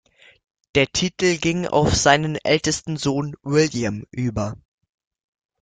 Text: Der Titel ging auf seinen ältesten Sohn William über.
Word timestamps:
Der 0.73 0.87
Titel 0.87 1.37
ging 1.37 1.67
auf 1.67 1.93
seinen 1.95 2.35
ältesten 2.43 2.97
Sohn 2.97 3.35
William 3.43 4.03
über. 4.09 4.57